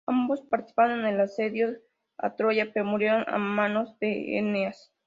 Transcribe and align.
Ambos 0.07 0.41
participaron 0.41 1.01
en 1.01 1.05
el 1.13 1.21
asedio 1.21 1.77
a 2.17 2.35
Troya, 2.35 2.71
pero 2.73 2.85
murieron 2.87 3.23
a 3.27 3.37
manos 3.37 3.99
de 3.99 4.39
Eneas. 4.39 4.91